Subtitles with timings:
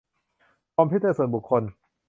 [0.75, 1.63] คอมพิวเตอร์ส่วนบุคคล